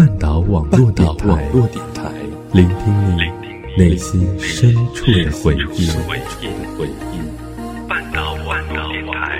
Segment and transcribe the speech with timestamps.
[0.00, 2.10] 半岛网络电台，
[2.54, 3.20] 聆听你
[3.76, 5.90] 内心深处的回忆。
[7.86, 9.38] 半岛网络电台。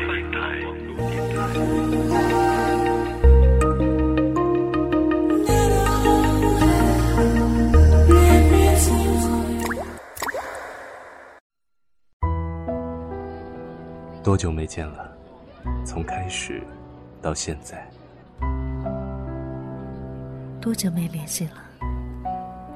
[14.22, 15.11] 多久没见了？
[15.87, 16.62] 从开始
[17.23, 17.91] 到现在。
[20.61, 21.55] 多久没联系了？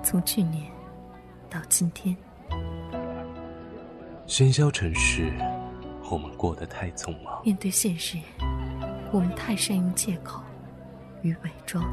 [0.03, 0.73] 从去年
[1.51, 2.17] 到今天。
[4.27, 5.31] 喧嚣城市，
[6.11, 7.43] 我们过得太匆忙。
[7.45, 8.17] 面对现实，
[9.13, 10.43] 我们太善用借口
[11.21, 11.85] 与伪装。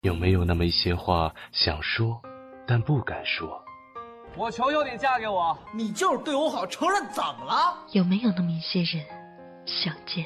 [0.00, 2.18] 有没有那么一些话想说，
[2.66, 3.62] 但不敢说？
[4.36, 5.56] 我求求你嫁给我！
[5.74, 7.76] 你就是对我好，承认怎么了？
[7.92, 9.04] 有没有那么一些人，
[9.66, 10.24] 想见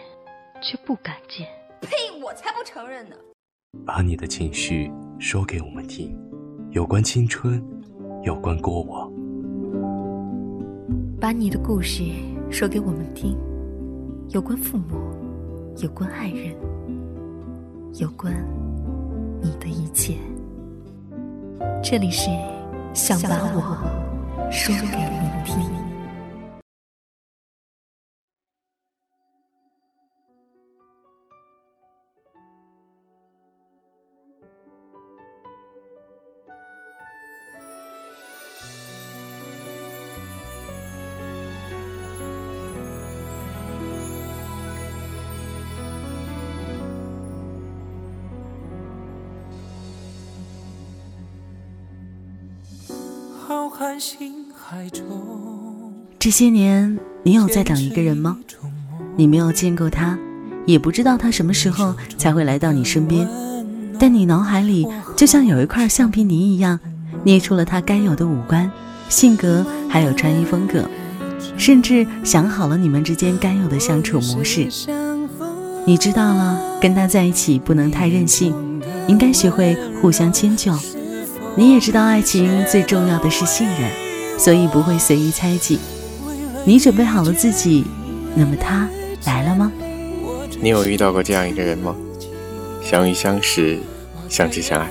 [0.63, 1.49] 却不敢见？
[1.81, 1.91] 呸！
[2.23, 3.17] 我才不承认呢！
[3.85, 6.19] 把你的情绪说给我们听，
[6.71, 7.63] 有关青春，
[8.23, 9.13] 有关过往。
[11.21, 12.03] 把你的故事
[12.51, 13.37] 说给我们听，
[14.31, 14.97] 有关父母，
[15.83, 16.57] 有关爱人，
[17.99, 18.33] 有关
[19.43, 20.15] 你的一切。
[21.83, 22.31] 这里是
[22.95, 25.88] 想把我说给你听。
[56.19, 58.39] 这些年，你有在等一个人吗？
[59.17, 60.19] 你没有见过他，
[60.67, 63.29] 也不知道他什么时候才会来到你身边，
[63.99, 66.79] 但你脑海里就像有一块橡皮泥一样，
[67.25, 68.71] 捏出了他该有的五官、
[69.09, 70.85] 性格，还有穿衣风格，
[71.57, 74.69] 甚至想好了你们之间该有的相处模式。
[75.87, 78.55] 你知道了，跟他在一起不能太任性，
[79.07, 80.73] 应该学会互相迁就。
[81.59, 83.91] 你也知道，爱情最重要的是信任，
[84.39, 85.81] 所以不会随意猜忌。
[86.65, 87.85] 你准备好了自己，
[88.37, 88.89] 那么他
[89.25, 89.73] 来了吗？
[90.61, 91.97] 你有遇到过这样一个人吗？
[92.81, 93.77] 相遇相识，
[94.29, 94.89] 相知相爱。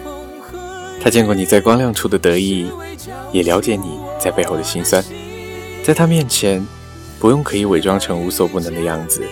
[1.02, 2.70] 他见过你在光亮处的得意，
[3.32, 5.02] 也了解你在背后的辛酸。
[5.86, 6.68] 在他面前，
[7.18, 9.24] 不用刻意伪装成无所不能的样子，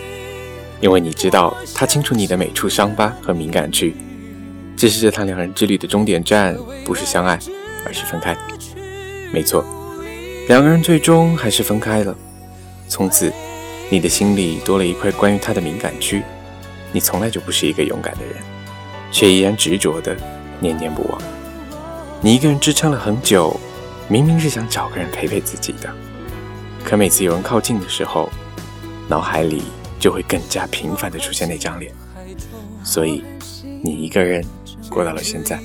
[0.79, 3.93] 因为你知道，他清楚你的每处伤疤和敏感区。
[4.77, 7.39] 这是这趟两人之旅的终点站，不是相爱，
[7.85, 8.35] 而是分开。
[9.31, 9.65] 没错，
[10.47, 12.15] 两个人最终还是分开了。
[12.89, 13.31] 从此，
[13.89, 16.21] 你的心里多了一块关于他的敏感区。
[16.91, 18.35] 你从来就不是一个勇敢的人，
[19.11, 20.15] 却依然执着的
[20.59, 21.21] 念念不忘。
[22.21, 23.59] 你一个人支撑了很久，
[24.07, 25.89] 明明是想找个人陪陪自己的，
[26.83, 28.29] 可每次有人靠近的时候，
[29.07, 29.63] 脑海里
[29.99, 31.91] 就会更加频繁的出现那张脸。
[32.83, 33.23] 所以，
[33.81, 34.45] 你一个人。
[34.89, 35.59] 过到了现在。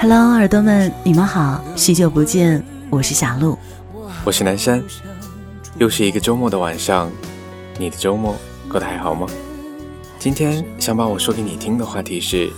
[0.00, 3.58] Hello，耳朵们，你们好，许久不见，我是小鹿，
[4.24, 4.82] 我是南山，
[5.78, 7.10] 又是一个周末的晚上，
[7.78, 8.36] 你的周末
[8.68, 9.26] 过得还好吗？
[10.18, 12.50] 今天想把我说给你听的话题是：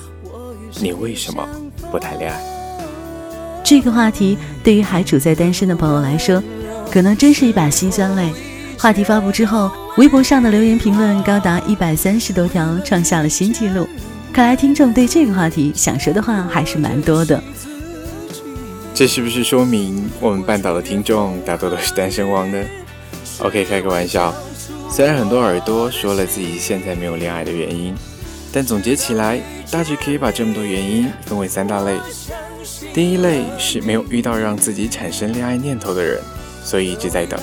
[0.80, 1.46] 你为什么
[1.90, 2.40] 不谈恋爱？
[3.64, 6.42] 这个话题对于还处在单身的朋友来说，
[6.90, 8.32] 可能真是一把辛酸泪。
[8.80, 13.86] 话题发布之后，微博上的留言评论高达一百三十多条，创下了新纪录。
[14.32, 17.42] 看来听众对这个话题想说的话还是蛮多的。
[18.94, 22.58] 这是不是说明我们半岛的听众大多都是单身汪呢
[23.40, 24.34] ？OK，开个玩笑。
[24.88, 27.94] 虽然很多耳朵说了自己现在没有恋爱的原因，
[28.50, 29.38] 但总结起来，
[29.70, 31.98] 大致可以把这么多原因分为三大类。
[32.94, 36.18] 第一类是没有遇到让自己产生恋爱念头的人，
[36.64, 37.38] 所以一直在等。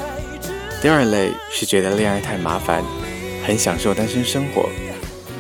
[0.80, 2.84] 第二类是觉得恋爱太麻烦，
[3.46, 4.70] 很享受单身生活。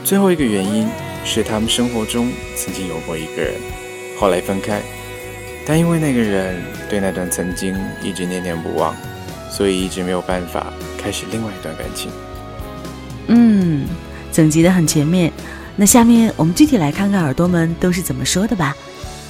[0.04, 0.88] 最后一个原因
[1.24, 3.54] 是他们生活中曾经有过一个人，
[4.20, 4.82] 后来分开，
[5.66, 8.96] 但因为那个人对那段曾经一直念念不忘，
[9.52, 12.10] 所以一直没有办法开始另外一段感情。
[13.28, 13.86] 嗯，
[14.32, 15.32] 总结的很全面。
[15.76, 18.76] 那下面我们具体来看看耳朵们都是怎么说的吧。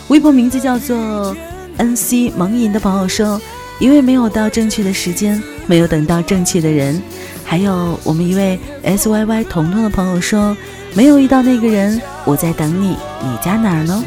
[0.08, 1.36] 微博名字叫做
[1.78, 3.42] “nc 萌银”的朋友说。
[3.80, 7.02] 因为没有到正确的时间，没有等到正确的人，
[7.44, 10.56] 还有我们一位 S Y Y 彤彤的朋友说，
[10.94, 14.04] 没有遇到那个人，我在等你，你在哪儿呢？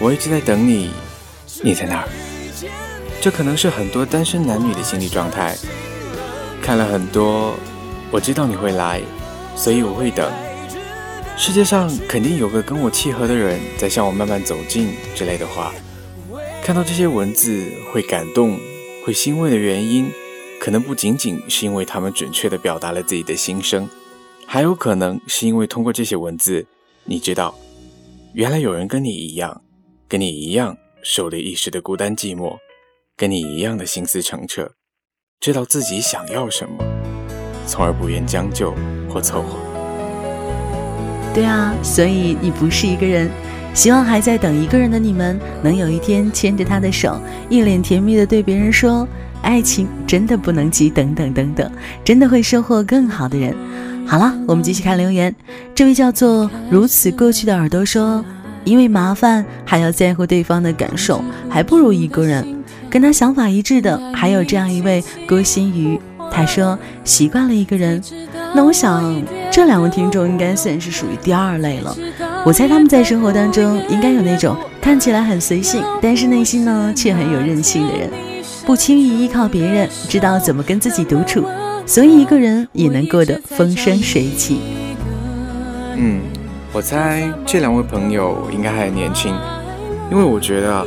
[0.00, 0.90] 我一直在等你，
[1.62, 2.08] 你在哪儿？
[3.20, 5.54] 这可能是很多单身男女的心理状态。
[6.60, 7.54] 看了很多，
[8.10, 9.00] 我知道你会来，
[9.54, 10.28] 所以我会等。
[11.36, 15.72] 世界上肯定有个跟我契合的人在向我慢慢走近之类的话。
[16.64, 18.58] 看到这些文字会感动、
[19.04, 20.10] 会欣慰的原因，
[20.62, 23.88] 可能不仅仅是因为他们准确地表达了自己的心声，
[24.46, 26.64] 还有可能是因为通过这些文字，
[27.02, 27.52] 你知道，
[28.32, 29.60] 原来有人跟你一样，
[30.06, 32.58] 跟你一样受了一时的孤单寂寞，
[33.16, 34.70] 跟你一样的心思澄澈，
[35.40, 36.84] 知道自己想要什么，
[37.66, 38.72] 从而不愿将就
[39.10, 39.58] 或凑合。
[41.34, 43.28] 对啊，所以你不是一个人。
[43.74, 47.20] 希望还在等一个人的你们，能有一天牵着他的手，
[47.50, 49.08] 一脸甜蜜的对别人说
[49.42, 51.70] ：“爱情真的不能急，等等等等，
[52.04, 53.54] 真的会收获更好的人。”
[54.06, 55.34] 好了，我们继续看留言。
[55.74, 58.24] 这位叫做如此过去的耳朵说
[58.64, 65.98] ：“因为麻烦还要在乎对方的感受，还不如一个人。”跟他想法一致的还有这样一位郭心瑜，
[66.30, 68.02] 他说：“习惯了一个人。”
[68.54, 71.96] 那我想这两位听众应该算是属于第二类了。
[72.44, 78.10] 我猜他们在生活当中应该有那种看起来很随性，但是内心呢却很有韧性的人，
[78.64, 81.44] 不轻易依靠别人，知道怎么跟自己独处，
[81.86, 84.58] 所以一个人也能过得风生水起。
[85.96, 86.20] 嗯，
[86.72, 89.34] 我猜这两位朋友应该还年轻，
[90.10, 90.86] 因为我觉得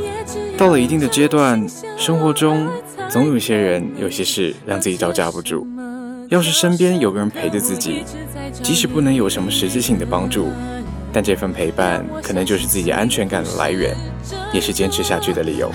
[0.56, 1.64] 到了一定的阶段，
[1.96, 2.66] 生活中
[3.08, 5.66] 总有些人、有些事让自己招架不住。
[6.28, 8.02] 要是身边有个人陪着自己，
[8.62, 10.48] 即使不能有什么实质性的帮助。
[11.12, 13.94] 但这份陪伴可能就是自己安全感的来源，
[14.52, 15.70] 也是坚持下去的理由。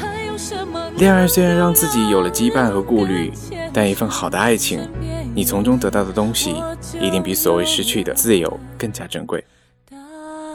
[0.97, 3.31] 恋爱虽然让自己有了羁绊和顾虑，
[3.73, 4.87] 但一份好的爱情，
[5.33, 6.55] 你从中得到的东西，
[6.99, 9.43] 一定比所谓失去的自由更加珍贵。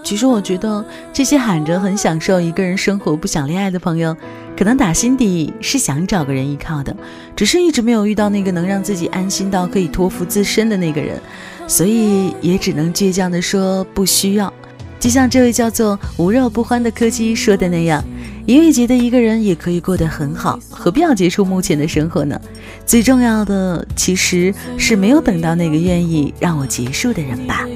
[0.04, 4.16] 其实我觉得，这些喊着很享受一个人生活、不想恋爱的朋友，
[4.56, 6.94] 可能打心底是想找个人依靠的，
[7.34, 11.20] 只是一直没有遇到那个能让自己安心到可以托付自身的那个人，
[11.66, 14.52] 所以也只能倔强地说不需要。
[14.98, 18.02] 就像这位叫做“无肉不欢”的柯基说的那样，
[18.46, 22.40] 因为觉得一个人也可以过得很好，何必要结束目前的生活呢？
[22.84, 27.66] 最重要的其实是没有等到那个愿意让我结束的人吧。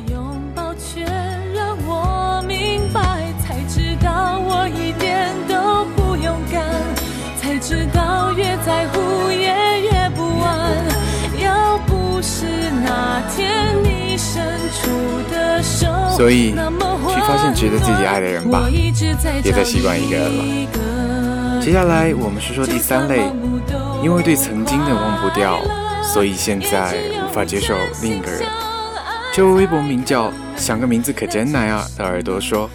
[8.67, 9.47] 在乎也
[9.83, 10.77] 越不安，
[11.43, 12.45] 要不是
[12.85, 13.90] 那天你
[16.17, 18.69] 所以，去发现值得自己爱的人吧，
[19.43, 21.61] 别再习惯一个人了。
[21.61, 23.23] 接下来，我们说说第三类，
[24.03, 25.61] 因为对曾经的忘不掉，
[26.03, 26.95] 所以现在
[27.27, 28.43] 无法接受另一个人。
[29.33, 32.69] 这位微博名叫“想个名字可真难啊”的耳朵说，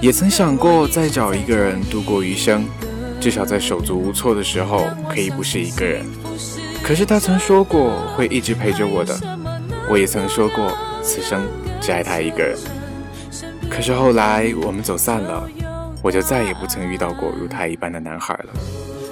[0.00, 2.66] 也曾想过再找一个人度过余生，
[3.20, 6.04] 至少在手足无措的时候可以不是一个人。
[6.82, 9.18] 可是他曾说过会一直陪着我的，
[9.88, 11.42] 我也曾说过此生。
[11.80, 12.56] 只爱他一个人，
[13.68, 15.46] 可是后来我们走散了，
[16.00, 18.46] 我就再也不曾遇到过如他一般的男孩了。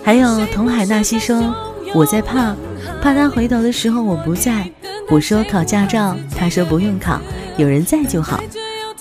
[0.03, 1.55] 还有童海纳西说
[1.95, 2.57] ：“我在怕，
[3.03, 4.67] 怕他回头的时候我不在。
[5.11, 7.21] 我说考驾照，他说不用考，
[7.59, 8.43] 有人在就好。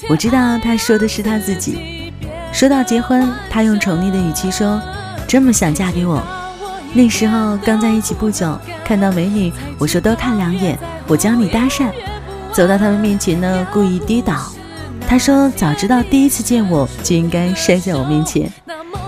[0.09, 2.11] 我知道他说的是他自己。
[2.51, 4.81] 说到结婚，他用宠溺的语气说：
[5.25, 6.21] 这么想嫁给我？
[6.93, 10.77] 那时候刚在一起不久，看到美女，我说多看两眼，
[11.07, 11.89] 我教你搭讪。”
[12.53, 14.35] 走到他们面前呢，故意跌倒。
[15.07, 18.51] 他说：“早知道第一次见我就应该摔在我面前。”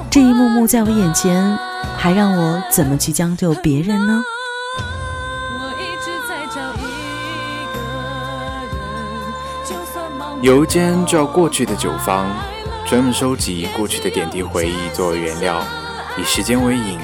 [0.09, 1.57] 这一幕幕在我眼前，
[1.97, 4.23] 还让我怎么去将就别人呢？
[10.41, 12.29] 有一间叫过去的酒坊，
[12.85, 15.63] 专门收集过去的点滴回忆作为原料，
[16.17, 16.99] 以时间为饮，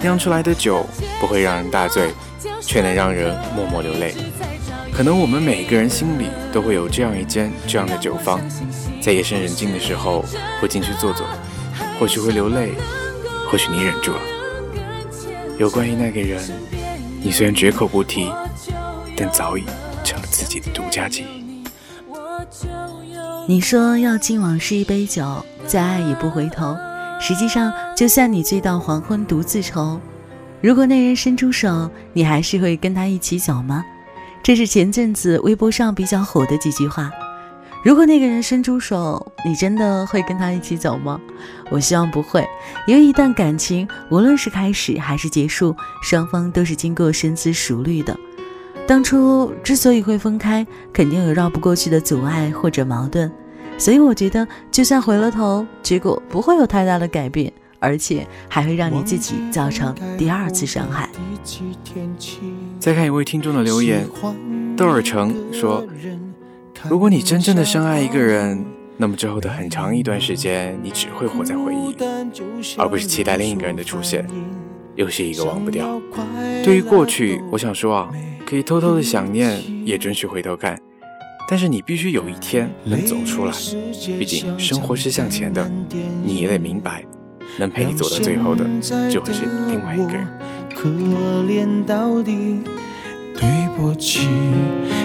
[0.00, 0.86] 酿出来的酒
[1.20, 2.14] 不会让人大醉，
[2.60, 4.14] 却能让人默默流泪。
[4.96, 8.40] 可能我们每一个人心里都会有这样一间这样的酒坊，
[8.98, 10.24] 在夜深人静的时候
[10.58, 11.26] 会进去坐坐，
[12.00, 12.72] 或许会流泪，
[13.50, 14.20] 或许你忍住了。
[15.58, 16.42] 有关于那个人，
[17.20, 18.32] 你虽然绝口不提，
[19.14, 19.64] 但早已
[20.02, 21.62] 成了自己的独家记忆。
[23.46, 26.74] 你说要敬往事一杯酒，再爱也不回头。
[27.20, 30.00] 实际上，就算你醉到黄昏独自愁，
[30.62, 33.84] 如果那人伸出手，你还是会跟他一起走吗？
[34.46, 37.10] 这是前阵子微博上比较火的几句话。
[37.84, 41.20] 如果那个人伸出手，你真的会跟他一起走吗？
[41.68, 42.46] 我希望不会，
[42.86, 48.16] 因为一段感情，无论是开始还是结束，双方都是经过深思熟虑的。
[48.86, 53.28] 当初之所以会分开，肯定有绕不过去的阻碍或者矛盾，
[53.76, 57.52] 所以我觉得，就算回了头，结果不会有太大的改变。
[57.78, 61.10] 而且还会让你自己造成第二次伤害。
[62.78, 64.06] 再看一位听众的留言，
[64.76, 65.84] 窦尔成说
[66.88, 68.64] ：“如果你真正的深爱一个人，
[68.96, 71.94] 那么之后的很长一段时间，你只会活在回忆，
[72.78, 74.26] 而不是期待另一个人的出现，
[74.94, 76.00] 又是一个忘不掉。
[76.64, 78.10] 对于过去，我想说啊，
[78.44, 80.78] 可以偷偷的想念，也准许回头看，
[81.48, 83.52] 但是你必须有一天能走出来。
[84.18, 85.68] 毕竟生活是向前的，
[86.22, 87.04] 你也得明白，
[87.58, 88.64] 能陪你走到最后的，
[89.10, 90.26] 就会是另外一个人。
[90.76, 90.90] 可
[91.48, 92.60] 怜到底。
[93.38, 94.28] 对不起，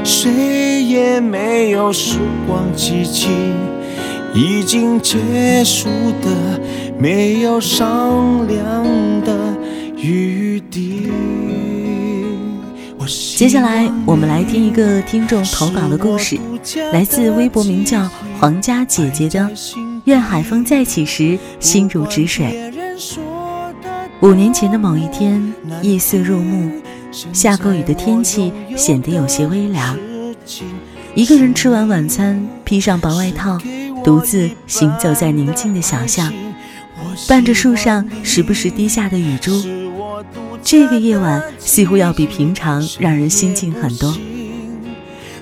[0.03, 3.29] 谁也没有时光机器，
[4.33, 5.87] 已经结束
[6.21, 6.59] 的，
[6.97, 8.85] 没有商量
[9.21, 9.55] 的
[9.97, 11.09] 余地。
[13.35, 16.37] 接下来，我们来听一个听众投稿的故事，
[16.93, 18.09] 来自微博名叫
[18.39, 19.39] 皇家姐姐的
[20.05, 22.45] 《愿海风再起时，心如止水》。
[24.21, 25.51] 五年前的某一天，
[25.81, 26.71] 夜色入目。
[27.33, 29.97] 下过雨的天气显得有些微凉。
[31.15, 33.57] 一个人吃完晚餐，披上薄外套，
[34.03, 36.31] 独自行走在宁静的小巷，
[37.27, 39.51] 伴着树上时不时滴下的雨珠。
[40.61, 44.15] 这个夜晚似乎要比平常让人心静很多。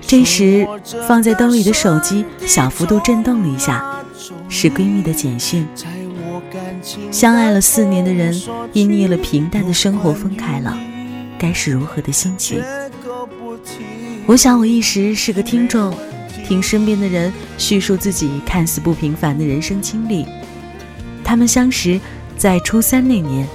[0.02, 0.66] 这时，
[1.06, 3.84] 放在兜里的手机小幅度震动了一下，
[4.48, 5.68] 是闺蜜的简讯。
[7.12, 8.34] 相爱了四年的人，
[8.74, 10.78] 因腻了平淡的生活分开了。
[11.38, 12.62] 该是如何的心情？
[14.26, 15.94] 我想，我一时是个听众，
[16.46, 20.26] 听身边的人叙述自己看似不平凡的人生经历。
[21.24, 22.00] 他们相识
[22.38, 23.48] 在初三那年，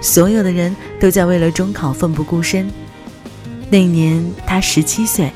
[0.00, 2.70] 所有的人都在为了中考奋不顾身。
[3.70, 5.30] 那年他十七岁，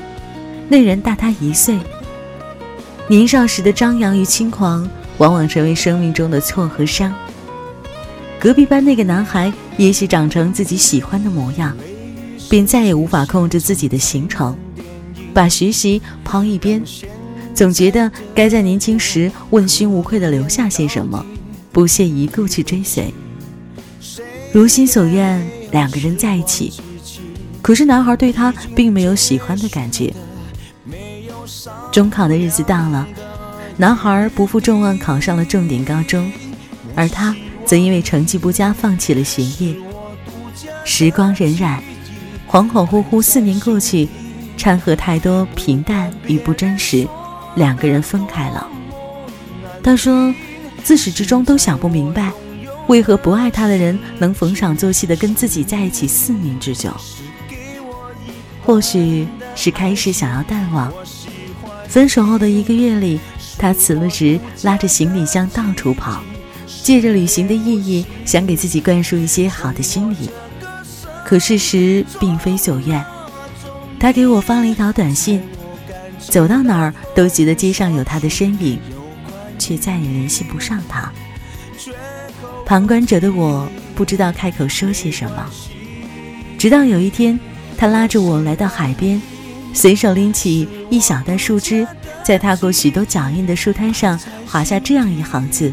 [0.67, 1.77] 那人大他一岁。
[3.07, 7.13] 年少时的张扬与轻狂，往往成为生命中的错和伤。
[8.39, 11.75] 隔壁班那个男孩也许长成自己喜欢的模样，
[12.49, 14.55] 便再也无法控制自己的行程，
[15.33, 16.83] 把学习抛一边，
[17.53, 21.25] 总觉得该在年轻时问心无愧地留下些什么，
[21.71, 23.13] 不屑一顾去追随。
[24.51, 26.71] 如心所愿，两个人在一起，
[27.61, 30.13] 可是男孩对他并没有喜欢的感觉。
[31.91, 33.07] 中考的日子到了，
[33.77, 36.31] 男孩不负众望考上了重点高中，
[36.95, 37.35] 而他。
[37.65, 39.75] 则因为成绩不佳放弃了学业。
[40.83, 41.79] 时光荏苒，
[42.47, 44.07] 恍恍惚惚，四年过去，
[44.55, 47.07] 掺和太多平淡与不真实，
[47.55, 48.67] 两个人分开了。
[49.81, 50.31] 他说，
[50.83, 52.31] 自始至终都想不明白，
[52.85, 56.91] 为何不爱他的人能逢场作戏的跟自己在一起四年之久。
[58.63, 60.93] 或许是开始想要淡忘。
[61.87, 63.19] 分手后的一个月里，
[63.65, 66.21] 他辞了职，拉着行李箱到处跑。
[66.83, 70.29] 借着旅行的意义，想给自己灌输一些好的心理，
[71.25, 73.03] 可事实并非所愿。
[73.99, 75.41] 他给我发了一条短信，
[76.19, 78.77] 走到哪儿都觉得街上有他的身影，
[79.57, 81.11] 却再也联系不上他。
[82.67, 85.43] 旁观者的我不知道开口说些什么，
[86.55, 87.39] 直到有一天，
[87.75, 89.19] 他拉着我来到海边，
[89.73, 91.87] 随手拎起一小袋树枝，
[92.25, 95.71] 在踏过许多脚印的树滩上划下这样一行字。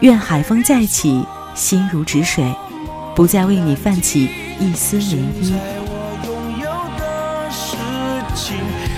[0.00, 1.22] 愿海风再起，
[1.54, 2.42] 心如止水，
[3.14, 5.52] 不再为你泛起一丝涟漪。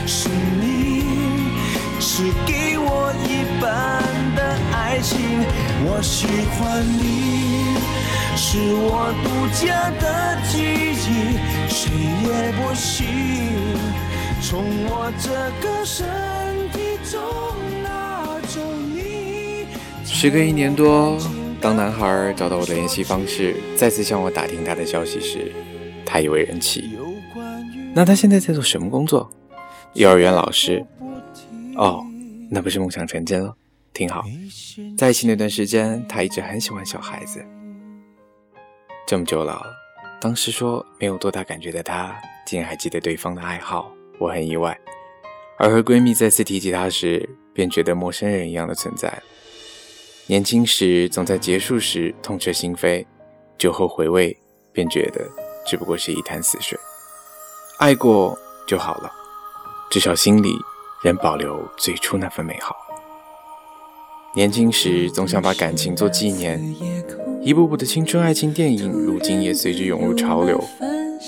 [0.07, 0.29] 是
[0.61, 1.03] 你，
[1.99, 4.01] 是给我一半
[4.37, 5.19] 的爱情。
[5.85, 7.75] 我喜欢你，
[8.37, 10.63] 是我独家的记
[11.03, 11.37] 忆，
[11.69, 11.91] 谁
[12.23, 13.07] 也不行
[14.43, 15.31] 从我这
[15.67, 16.05] 个身
[16.73, 17.21] 体中。
[20.05, 21.19] 时隔一年多，
[21.61, 25.51] 当男孩找到我的联系方式，再次向我打听他的消息时，
[26.07, 26.97] 他已为人妻。
[27.93, 29.29] 那他现在在做什么工作？
[29.95, 30.85] 幼儿园老师。
[31.75, 32.05] 哦，
[32.51, 33.53] 那不是梦想成真了？
[33.93, 34.25] 挺好。
[34.97, 37.45] 在一起那段时间，他一直很喜欢小孩子。
[39.09, 39.61] 这么久了，
[40.21, 42.15] 当时说没有多大感觉的他，
[42.47, 44.79] 竟然还记得对方的爱好，我很意外。
[45.59, 49.23] 而和闺蜜再次提起她时，便觉得陌生人一样的存在。
[50.27, 53.05] 年轻时总在结束时痛彻心扉，
[53.59, 54.37] 酒后回味，
[54.73, 55.29] 便觉得
[55.67, 56.79] 只不过是一潭死水。
[57.79, 59.13] 爱过就好了，
[59.91, 60.55] 至少心里
[61.03, 62.77] 仍保留最初那份美好。
[64.35, 66.59] 年轻时总想把感情做纪念，
[67.43, 70.59] 一部部的青春爱情电影，如今也随之涌入潮流。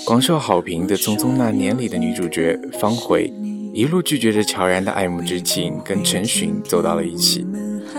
[0.03, 3.31] 广受好评的《匆匆那年》里的女主角方茴，
[3.73, 7.45] 一路拒绝着乔然的爱慕之情，跟陈寻走到了一起。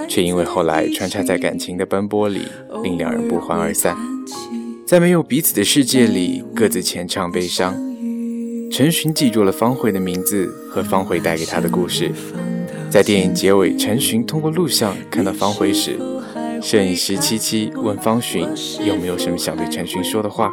[0.08, 2.42] 却因为后来穿插在感情的奔波里，
[2.82, 3.96] 令两人不欢而散。
[4.86, 7.74] 在没有彼此的世界里，各自浅唱悲伤。
[8.70, 12.12] 陈寻记住了方茴的名字和方慧带给他的故事。
[12.90, 15.98] 在电影结尾，陈寻通过录像看到方茴时，
[16.62, 18.46] 摄影师七七问方寻
[18.84, 20.52] 有没有什么想对陈寻说的话，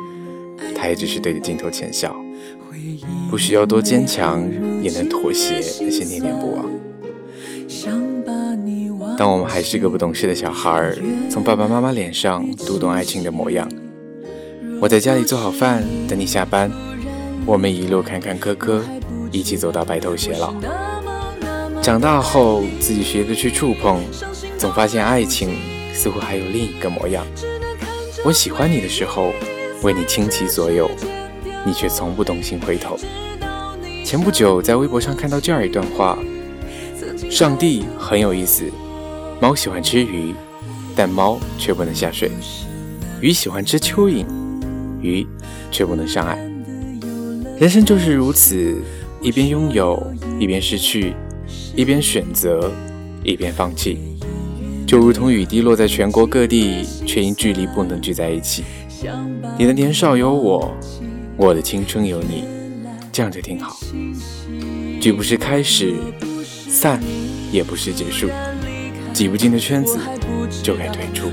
[0.84, 2.14] 他也只是对着镜头浅笑。
[3.32, 4.46] 不需要多坚强，
[4.82, 6.66] 也能妥协那些念念不忘。
[9.18, 10.94] 当我们还是个不懂事的小孩，
[11.30, 13.66] 从爸爸妈妈脸上读懂爱情的模样。
[14.82, 16.70] 我在家里做好饭，等你下班。
[17.46, 18.82] 我们一路坎坎坷坷，
[19.32, 20.54] 一起走到白头偕老。
[21.82, 24.02] 长大后，自己学着去触碰，
[24.58, 25.56] 总发现爱情
[25.94, 27.26] 似乎还有另一个模样。
[28.26, 29.32] 我喜欢你的时候，
[29.84, 30.90] 为你倾其所有，
[31.66, 32.98] 你却从不动心回头。
[34.06, 36.18] 前不久在微博上看到这样一段话：
[37.30, 38.64] 上帝很有意思，
[39.42, 40.34] 猫喜欢吃鱼，
[40.96, 42.30] 但猫却不能下水；
[43.20, 44.26] 鱼喜欢吃蚯蚓，
[45.02, 45.28] 鱼
[45.70, 46.38] 却不能上岸。
[47.60, 48.82] 人生就是如此，
[49.22, 50.02] 一边拥有，
[50.40, 51.14] 一边失去；
[51.76, 52.72] 一边选择，
[53.22, 54.00] 一边放弃。
[54.88, 58.64] 就如同雨滴落在全国各地，却因距离不能聚在一起。
[59.58, 60.74] 你的年少有我，
[61.38, 62.46] 我的青春有你，
[63.12, 63.78] 这样就挺好。
[65.02, 65.96] 既不是开始，
[66.44, 67.02] 散
[67.52, 68.30] 也不是结束。
[69.12, 70.00] 挤不进的圈子，
[70.64, 71.28] 就该退出。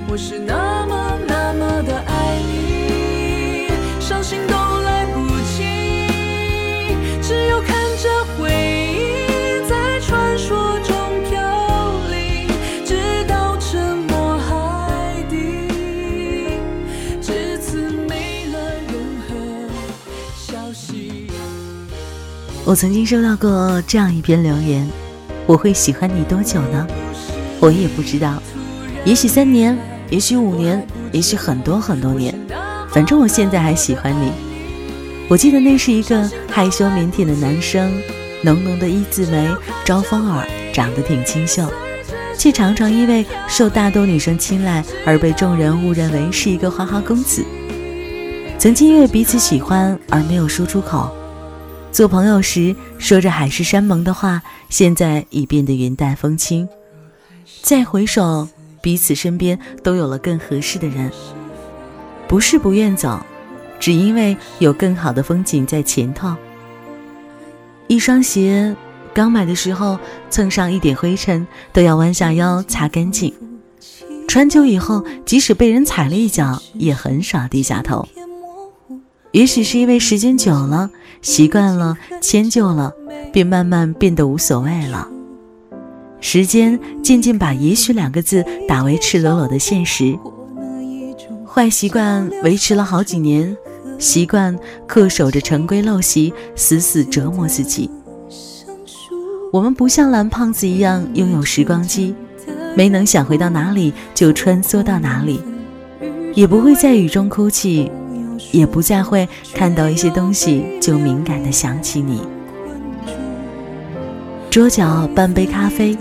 [22.71, 24.89] 我曾经收到过这样一篇留言：
[25.45, 26.87] 我会喜欢你多久呢？
[27.59, 28.41] 我也不知道，
[29.05, 29.77] 也许三年，
[30.09, 32.33] 也许五年，也许很多很多年。
[32.93, 34.31] 反正我现在还喜欢你。
[35.29, 37.93] 我记得那是一个害羞腼腆的男生，
[38.45, 39.50] 浓浓的一字眉，
[39.85, 41.69] 招风耳，长得挺清秀，
[42.39, 47.44] 却常常因为受大多女生青睐而被众人误认为是一个花花公子。
[48.61, 51.11] 曾经因为彼此喜欢而没有说出口。
[51.92, 56.68] 做朋友时说着海誓山盟的话，现在已变得云淡风轻。
[57.62, 58.48] 再回首，
[58.81, 61.11] 彼此身边都有了更合适的人。
[62.29, 63.20] 不是不愿走，
[63.81, 66.35] 只因为有更好的风景在前头。
[67.88, 68.74] 一双鞋
[69.12, 69.98] 刚买的时候
[70.31, 73.35] 蹭上一点灰尘，都要弯下腰擦干净。
[74.29, 78.07] 穿久以后，即使被人踩了一脚，也很少低下头。
[79.33, 80.90] 也许是因为时间久了，
[81.22, 82.92] 习惯了，迁就了，
[83.33, 85.09] 便慢慢变得无所谓了。
[86.20, 90.18] 时间渐渐把“也许”两个字打为赤裸裸的现实。
[91.46, 93.56] 坏习惯维持了好几年，
[93.98, 97.90] 习惯恪守着陈规陋习，死死折磨自己。
[99.52, 102.14] 我们不像蓝胖子一样拥有时光机，
[102.76, 105.40] 没能想回到哪里就穿梭到哪里，
[106.35, 107.90] 也不会在雨中哭泣。
[108.53, 112.22] 也不再会看到一些东西就敏感的想起你。
[114.50, 115.96] 桌角半杯咖啡，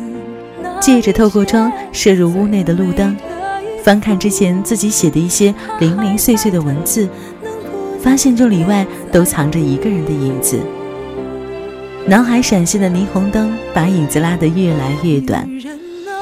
[0.80, 3.15] 借着透过窗射入屋内的路灯，
[3.84, 7.08] 翻看之前自己写的一些零零碎碎的文字，
[8.02, 10.60] 发现这里外都藏着一个人的影子。
[12.08, 15.47] 脑海闪现的霓虹灯把影子拉得越来越短，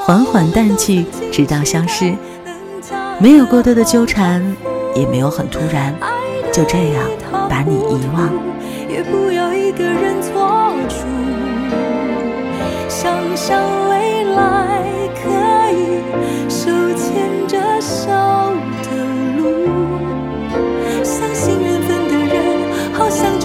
[0.03, 2.13] 缓缓淡去，直到消失。
[3.19, 4.43] 没有过多的纠缠，
[4.99, 5.93] 也没有很突然。
[6.51, 7.05] 就这样
[7.47, 8.31] 把你遗忘，
[8.89, 11.05] 也不要一个人做主。
[12.89, 14.81] 想想未来
[15.13, 15.29] 可
[15.71, 16.01] 以
[16.49, 18.09] 手牵着手
[18.81, 18.89] 的
[19.37, 19.67] 路，
[21.03, 23.36] 相信缘分的人，好像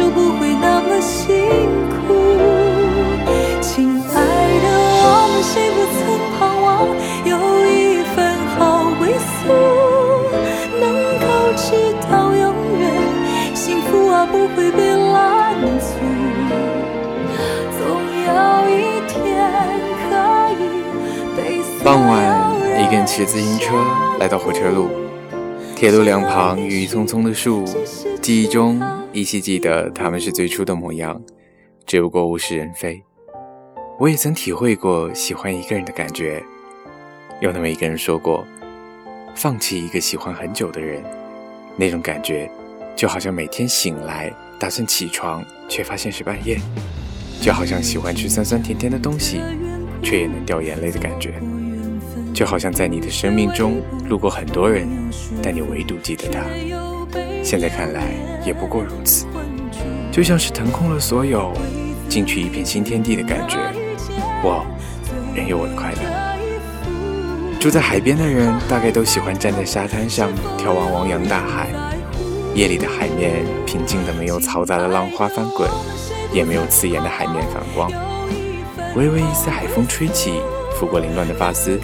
[23.14, 23.74] 骑自行车
[24.18, 24.88] 来到火车路，
[25.76, 27.62] 铁路两旁郁郁葱葱的树，
[28.22, 28.80] 记忆中
[29.12, 31.20] 依稀记得他们是最初的模样，
[31.84, 33.02] 只不过物是人非。
[33.98, 36.42] 我也曾体会过喜欢一个人的感觉，
[37.42, 38.46] 有那么一个人说过，
[39.34, 41.04] 放弃一个喜欢很久的人，
[41.76, 42.50] 那种感觉。
[42.96, 46.56] 就好像每天醒来打算起床，却发现是半夜；
[47.42, 49.38] 就好像喜欢吃酸酸甜甜的东西，
[50.02, 51.30] 却也能掉眼泪的感觉；
[52.32, 54.88] 就好像在你的生命中路过很多人，
[55.42, 56.40] 但你唯独记得他。
[57.42, 58.14] 现在看来
[58.44, 59.26] 也不过如此。
[60.10, 61.52] 就像是腾空了所有，
[62.08, 63.58] 进去一片新天地的感觉。
[64.42, 64.64] 我
[65.34, 67.58] 仍有我的快乐。
[67.60, 71.68] 住在海边的人大概都喜欢站在沙滩上眺望汪洋大海。
[72.54, 75.66] 夜里的海面平静的没有嘈杂的浪花翻滚，
[76.32, 77.90] 也没有刺眼的海面反光。
[78.94, 80.34] 微微一丝海风吹起，
[80.78, 81.80] 拂过凌乱的发丝。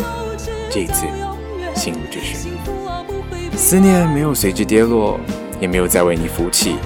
[0.70, 1.07] 这次
[1.74, 2.50] 心如止水，
[3.57, 5.18] 思念没有随之跌落，
[5.61, 6.76] 也没有再为你浮起。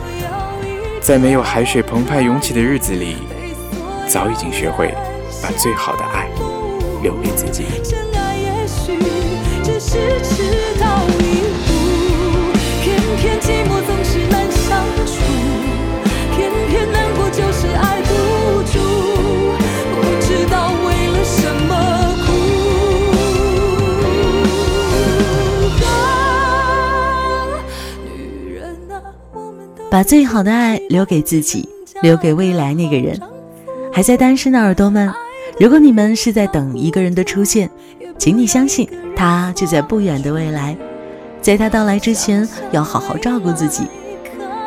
[1.00, 3.16] 在没有海水澎湃涌起的日子里，
[4.06, 4.94] 早已经学会
[5.42, 6.28] 把最好的爱
[7.02, 7.64] 留给自己。
[30.02, 31.68] 把最好的爱留给自己，
[32.02, 33.16] 留给未来那个人。
[33.92, 35.14] 还在单身的耳朵们，
[35.60, 37.70] 如果你们是在等一个人的出现，
[38.18, 40.76] 请你相信，他就在不远的未来。
[41.40, 43.84] 在他到来之前，要好好照顾自己。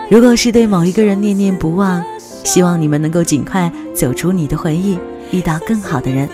[0.09, 2.01] 如果是对某一个人念念不忘，
[2.45, 4.97] 希望你们能够尽快走出你的回忆，
[5.31, 6.29] 遇到更好的人。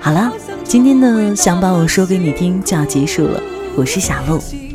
[0.00, 0.32] 好了，
[0.64, 3.40] 今天的想把我说给你听就要结束了。
[3.76, 4.65] 我是小鹿。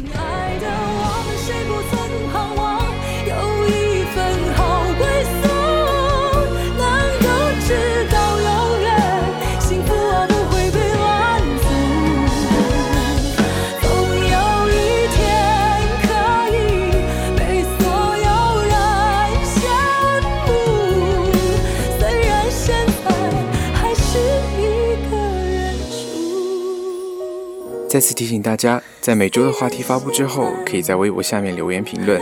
[27.91, 32.21] 再次提醒大家，在每周的话题发布之后，可以在微博下面留言评论，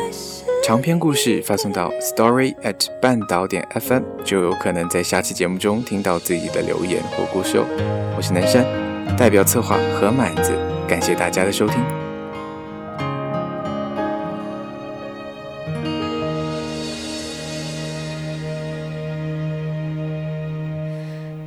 [0.63, 7.65] 长篇故事发送到 story at 半岛点 fm，就有可能在下期节目中听到自己的留言或故事哦。
[8.17, 8.65] 我是南山，
[9.15, 11.77] 代表策划何满子，感谢大家的收听。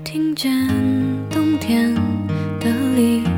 [0.05, 0.53] 听见
[1.29, 1.93] 冬天
[2.61, 3.32] 的离。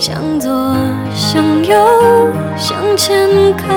[0.00, 0.50] 向左，
[1.14, 1.76] 向右，
[2.56, 3.68] 向前看，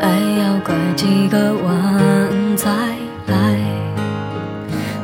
[0.00, 0.08] 爱
[0.40, 2.68] 要拐几个弯才
[3.28, 3.36] 来。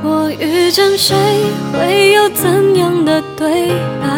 [0.03, 1.17] 我遇见谁，
[1.73, 3.69] 会有怎样的对
[4.03, 4.09] 白？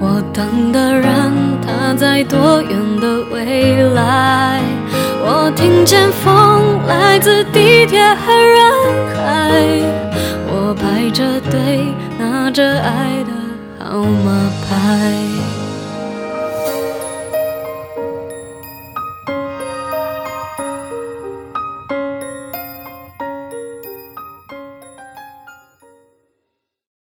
[0.00, 1.32] 我等的人，
[1.64, 4.60] 他在多远的未来？
[5.24, 8.72] 我听见风来自地铁和人
[9.14, 9.52] 海。
[10.48, 13.21] 我排着队，拿着爱
[14.12, 15.41] 么白。